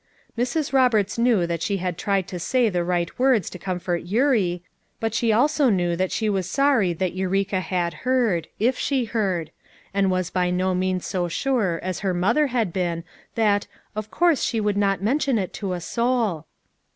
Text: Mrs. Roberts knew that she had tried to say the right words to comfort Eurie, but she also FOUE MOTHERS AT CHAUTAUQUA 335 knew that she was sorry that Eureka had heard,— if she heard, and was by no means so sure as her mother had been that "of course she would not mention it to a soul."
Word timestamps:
Mrs. 0.35 0.73
Roberts 0.73 1.19
knew 1.19 1.45
that 1.45 1.61
she 1.61 1.77
had 1.77 1.95
tried 1.95 2.27
to 2.29 2.39
say 2.39 2.69
the 2.69 2.83
right 2.83 3.19
words 3.19 3.51
to 3.51 3.59
comfort 3.59 4.07
Eurie, 4.07 4.63
but 4.99 5.13
she 5.13 5.31
also 5.31 5.65
FOUE 5.65 5.71
MOTHERS 5.71 5.71
AT 5.71 5.77
CHAUTAUQUA 5.77 5.77
335 5.77 5.77
knew 5.77 5.95
that 5.95 6.11
she 6.11 6.29
was 6.31 6.49
sorry 6.49 6.93
that 6.93 7.13
Eureka 7.15 7.59
had 7.59 7.93
heard,— 8.01 8.47
if 8.71 8.79
she 8.79 9.05
heard, 9.05 9.51
and 9.93 10.09
was 10.09 10.31
by 10.31 10.49
no 10.49 10.73
means 10.73 11.05
so 11.05 11.27
sure 11.27 11.79
as 11.83 11.99
her 11.99 12.15
mother 12.15 12.47
had 12.47 12.73
been 12.73 13.03
that 13.35 13.67
"of 13.95 14.09
course 14.09 14.41
she 14.41 14.59
would 14.59 14.75
not 14.75 15.03
mention 15.03 15.37
it 15.37 15.53
to 15.53 15.73
a 15.73 15.79
soul." 15.79 16.47